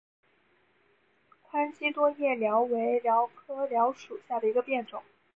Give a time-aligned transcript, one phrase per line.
[1.43, 5.03] 宽基多叶蓼为蓼科蓼属下的一个变种。